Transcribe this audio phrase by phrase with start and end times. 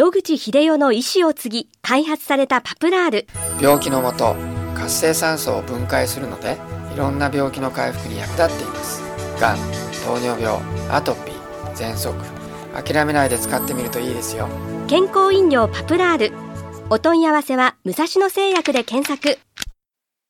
[0.00, 3.26] 野口秀夫の意思を継ぎ開発されたパプラール。
[3.60, 4.34] 病気のもと
[4.74, 6.56] 活性酸素を分解するので
[6.94, 9.02] いろんな病気の回復に役立っています。
[9.38, 9.58] がん
[10.02, 10.58] 糖尿病
[10.88, 12.14] アトピー喘息。
[12.72, 14.48] 諦めないで使ってみるといいですよ。
[14.88, 16.32] 健康飲料パプラール。
[16.88, 19.38] お問い合わせは武蔵野製薬で検索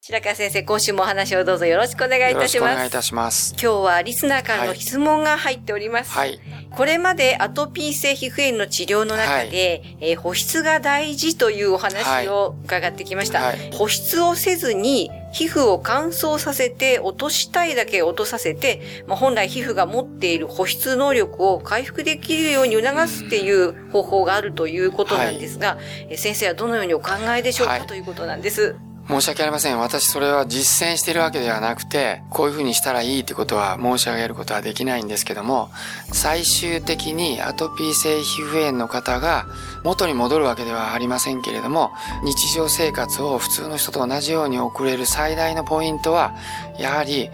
[0.00, 2.62] 白川先生、今週もお話をどうぞよろしくお願いいたします。
[2.62, 3.52] よろしくお願いいたします。
[3.60, 6.12] 今日はリスナーからの質問が入っております。
[6.12, 6.40] はい。
[6.70, 13.42] これまでアトピー性皮膚炎の治療の中で、はい、えー、保湿が大事というお話を伺ってきました。
[13.42, 25.78] はい、保湿をせずに皮膚を乾燥させて落としたいだけ落とさせて、まあ、本来皮膚が持っている保湿能力を回復できるように促すっていう方法があるということなんですが、は
[26.12, 28.76] い、先生はどのようにお考えでしょうか、ということなんです。
[29.08, 29.78] 申し訳ありません。
[29.78, 35.70] 私それは実践しているわけではなくて、こういうふうにしたらいいってことは申し上げることはできないんですけども、
[36.12, 39.46] 最終的にアトピー性皮膚炎の方が
[39.82, 41.90] 元に戻るわけではありませんけれども、
[42.22, 46.34] 日常生活を普通の人と同じように送れる最大のポイントは、
[46.78, 47.30] やはり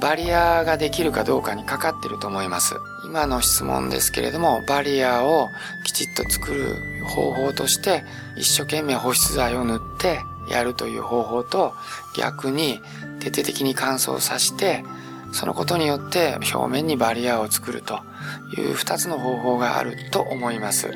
[0.00, 2.74] バリアができるかどうかにかかってると思います。
[3.06, 5.48] 今の質問ですけれども、バリアを
[5.84, 8.02] きちっと作る方法として、
[8.36, 11.74] 一生懸命保湿剤を塗って、やるという方法と
[12.16, 12.80] 逆に
[13.20, 14.84] 徹底的に乾燥させて
[15.32, 18.00] そのことによって表面にバリアを作ると
[18.56, 20.92] いう二つの方法があると思います。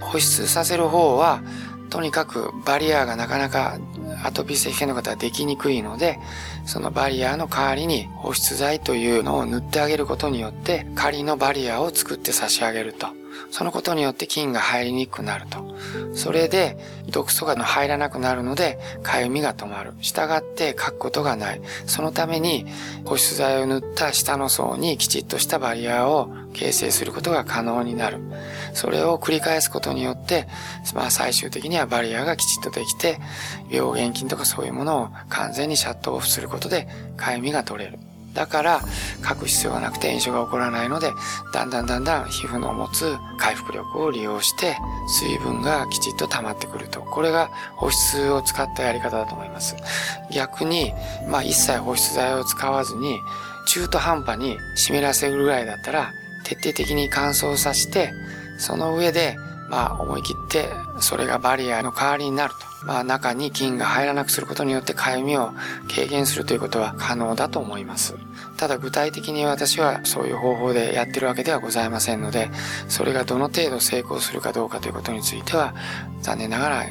[0.00, 1.42] 保湿させる方は
[1.90, 3.78] とにかくバリアがなかなか
[4.22, 6.18] アトピー性皮膚炎の方はできにくいので、
[6.66, 13.19] そのバリアの代わりに保湿剤というのを塗ってあげることによって仮のバリアを作って差し上げると。
[13.50, 15.58] そのことによって菌が入りにくくなると。
[16.14, 16.76] それで
[17.08, 19.94] 毒素が入らなくなるので、痒みが止まる。
[20.00, 21.60] 従って掻くことがない。
[21.86, 22.66] そのために
[23.04, 28.18] 保湿剤を塗った下の層にきちっとしたバリアを形成することが可能になる。
[28.74, 30.46] それを繰り返すことによって、
[30.94, 33.18] まあ最終的にはバリアがきちっとできて、
[33.70, 37.98] 病原菌とかそういうものを完全にシャットオフすることで、痒みが取れる。
[38.34, 38.80] だから
[39.28, 41.12] 書く必要がなくて炎症が起こらないので
[41.52, 44.76] だんだんだんだん皮膚の持つ回復力を利用して
[45.20, 47.00] 水分がきちっと溜まってくると。
[47.02, 49.76] これが保湿を使ったやり方だと思います。
[50.32, 50.92] 逆に
[51.28, 53.18] まあ一切保湿剤を使わずに
[53.66, 56.12] 中途半端に湿らせるぐらいだったら
[56.44, 58.12] 徹底的に乾燥させて
[58.58, 59.36] その上で
[59.68, 60.68] まあ思い切って
[61.00, 62.69] それがバリアの代わりになると。
[62.84, 65.52] まあ、中に菌が入らなくすることによって痒みを
[65.94, 68.14] 軽減するということは可能だと思います。
[68.56, 72.50] ただ具体的に私はそういう方法でやってるわけではございませんので、
[72.88, 75.74] それがどの程度成功するかどうかということについては、
[76.22, 76.84] 残念ながら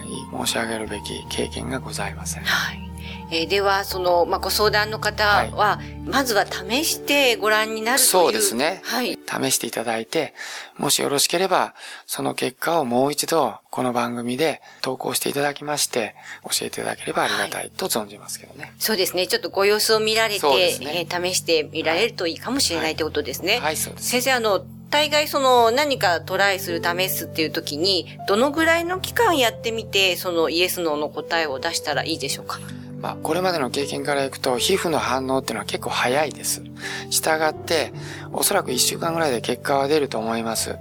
[0.46, 2.44] 申し上げるべき経験がございません。
[2.44, 2.89] はい。
[3.32, 8.82] えー、では、その、まあ、ご相談の方は、はい、まずは試してご覧になるというそうですね。
[8.84, 9.20] はい。
[9.28, 10.34] 試していただいて、
[10.78, 11.76] もしよろしければ、
[12.08, 18.64] その結果をもう一度、この番組で投稿していただきまして、教えていただければありがたいと存じますけどね。
[18.64, 19.28] はい、そうですね。
[19.28, 20.48] ちょっとご様子を見られて、
[20.80, 23.54] ね、えー、試してみられるといいかもしれないということですね。
[23.54, 24.10] はい、はい、そうです。
[24.10, 32.60] 先生、あの、大概その何かトライする、試すっていう時に、どのぐらいの期間やってみて、そのイエス、ノーの答えを出したらいいでしょうか？
[33.02, 36.64] まあ、これまでの経験からいくと、皮膚の反応っていうのは結構早いです。
[37.10, 37.94] 従って、
[38.34, 40.78] おそらく1週間ぐらいで結果は出ると思います。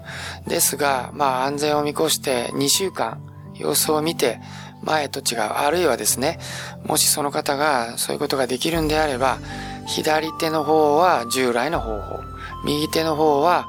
[0.47, 3.21] ですが、まあ、安全を見越して2週間、
[3.55, 4.41] 様子を見て、
[4.83, 5.41] 前と違う。
[5.41, 6.39] あるいはですね、
[6.85, 9.39] もしその方がそういうことができるんであれば、
[9.87, 12.21] 左手の方は従来の方法、
[12.65, 13.69] 右手の方は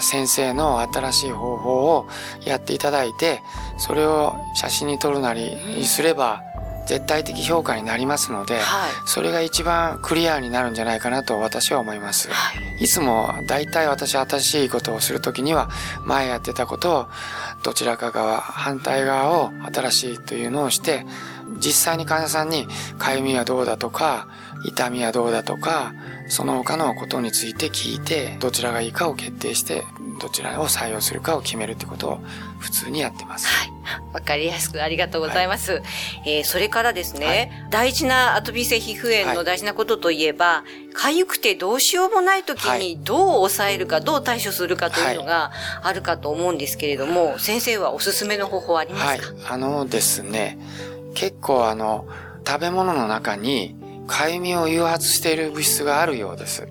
[0.00, 2.08] 先生の新しい方法を
[2.44, 3.40] やっていただいて、
[3.78, 6.42] それを写真に撮るなりすれば、
[6.88, 8.62] 絶対的評価になりますので、はい、
[9.04, 12.30] それが一番クリアになるんじゃないかなと私は思います。
[12.30, 15.68] はい、いつも大体私新しいことをするときには
[16.06, 17.08] 前やってたことを
[17.62, 21.04] どちらか側、反対側を新しいというのをして、
[21.58, 22.66] 実際に患者さんに
[22.98, 24.26] かゆみはどうだとか、
[24.64, 25.92] 痛みはどうだとか、
[26.28, 29.84] その他のことについて聞いて、どちらがいいかを決定して
[30.18, 32.20] どちらを採用するかを決めるってことを
[32.58, 33.46] 普通にやってます。
[33.46, 33.77] はい。
[34.12, 35.72] わかりやすくありがとうございます。
[35.72, 35.82] はい、
[36.26, 45.52] えー、それからですね、はい、大事なアトピー性皮膚炎の大事なことといえば、か、ゆ、くてどうしようもない時にどう抑えるか、どう対処するかというのが
[45.82, 50.58] あるかと思うんですけれども、先生はおすすめの方法ありますか、はい、あのですね、
[51.14, 52.06] 結構あの、
[52.46, 53.76] 食べ物の中に、
[54.06, 56.66] かゆみを誘発している物質があるようです。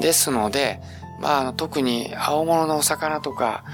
[0.00, 0.80] ですので、
[1.24, 3.64] まあ、あの特に青物のお魚とか、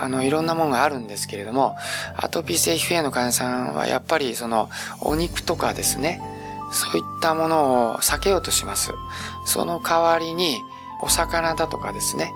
[0.00, 1.74] あの、いろんなものがあるんですけれども、
[2.16, 4.70] アトピー性皮膚炎の患者さんはやっぱりその、
[5.00, 6.22] お肉とかですね、
[6.70, 8.92] そういったものを避けようとします。
[9.44, 10.58] その代わりに、
[11.02, 12.32] お魚だとかですね、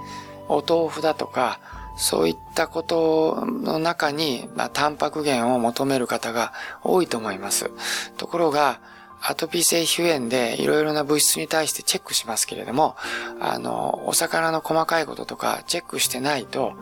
[0.49, 1.61] お豆腐だとか、
[1.97, 6.53] そういったことの中に、まあ、タンパク源を求める方が
[6.83, 7.71] 多いと思います。
[8.17, 8.81] ところが、
[9.21, 12.97] アトピー性皮膚炎でいろいろな物質に対してチェックしますけれども、
[13.41, 16.75] あの、お魚の細かいこととかチェックしてないと、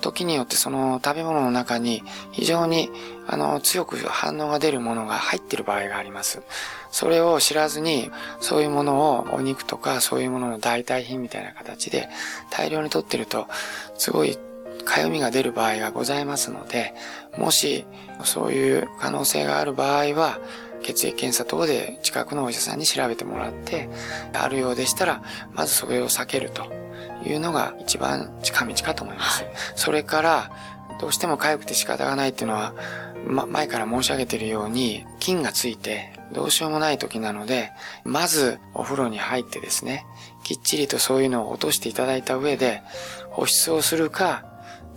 [0.00, 2.02] 時によってその食べ物の中に
[2.32, 2.90] 非常に
[3.26, 6.42] あの強く反応が出るものが入ってる場合があります。
[6.90, 12.08] それを知らずにそういうものをお肉とかそういうものの代替品みたいな形で
[12.50, 13.48] 大量に取ってると
[13.96, 14.38] すごい
[14.84, 16.94] 痒みが出る場合がございますので、
[17.36, 17.86] もし
[18.24, 20.38] そういう可能性がある場合は
[20.86, 23.88] 血液検査等で近くのお医者さんに調べてもらって、
[24.32, 25.22] あるようでしたら、
[25.52, 26.72] まずそれを避けると
[27.24, 29.42] いうのが一番近道かと思います。
[29.42, 30.50] はい、それから、
[31.00, 32.72] どうしても痒くて仕方がないっていうのは、
[33.26, 37.72] ま、前から申し上げているように、菌がついてどうしようもない時なので、
[38.04, 40.06] まずお風呂に入ってですね、
[40.44, 42.82] きっちりとそういうのを落としていただいた上で、
[43.30, 44.44] 保湿をするか、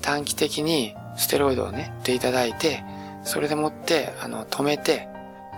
[0.02, 2.84] 短期的にステロイドをね、っていただいて、
[3.24, 5.09] それでもって、あの、止めて、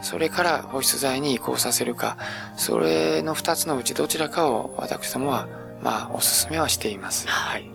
[0.02, 2.18] それから保湿剤に移行させるか、
[2.58, 5.48] それの二つのうちどちらかを私どもは、
[5.82, 7.28] まあ、おすすめはしています。
[7.28, 7.70] はい。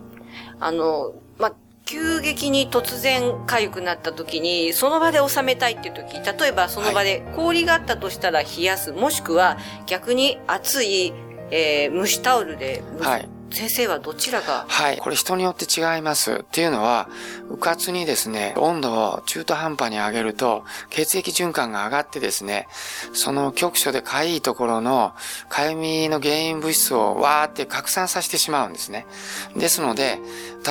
[0.59, 1.53] あの、まあ、
[1.85, 11.13] 急激に突然痒くなった時に、その場で収めたいっていう時、例えばその場で氷があったとしたら冷やす、もしくは逆に熱い、
[11.49, 13.29] えー、蒸しタオルではい。
[13.49, 14.65] 先生はどちらが？
[14.67, 14.97] はい。
[14.97, 16.33] これ人によって違います。
[16.33, 17.09] っていうのは、
[17.49, 22.67] うかつにですね、温度を中途半端に上げると、血液循環が上がってですね、
[23.13, 25.13] その局所でかゆいところの、
[25.49, 29.07] かゆみの原因物質をわーって拡散させてしまうんですね。
[29.55, 30.19] ですので、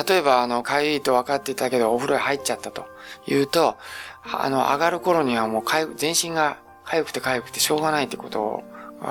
[0.07, 2.85] 例えば、あの、かゆいと分かっていたけど、お風呂入っちゃったと
[3.25, 3.75] いうと、
[4.23, 8.63] あの、上がる頃にはもうかゆ、全身が痒くて痒くてしょうがないってことを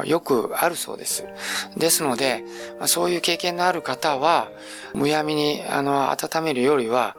[0.04, 1.24] よくあるそうです。
[1.76, 2.44] ですので、
[2.86, 4.50] そういう経験のある方は、
[4.94, 7.16] むやみに、あの、温めるよりは、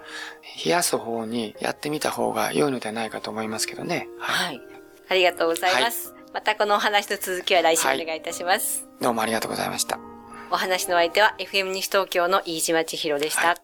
[0.63, 4.07] 冷やす方にやってみた方が良いのではないかと思いますけどね。
[4.19, 4.57] はい。
[4.57, 4.61] はい、
[5.09, 6.11] ありがとうございます。
[6.11, 9.99] はい、またこのお話の続きは来週お願いいたします、はい、どうもありがとうございました。
[10.49, 13.57] お話の相手は FM 西東京の飯島千尋でした。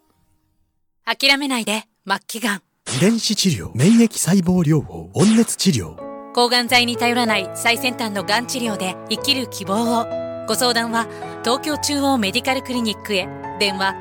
[1.05, 2.61] 諦めないで、末期がん。
[2.95, 6.02] 遺伝子治療、免疫細胞療法、温熱治療。
[6.33, 10.05] 抗がん剤に頼らない最先端のがん治療で生きる希望を。
[10.47, 11.07] ご相談は
[11.43, 13.27] 東京中央メディカルクリニックへ。
[13.59, 13.95] 電話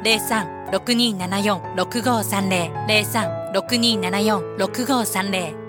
[0.73, 5.62] 03-6274-6530 03-6274-6530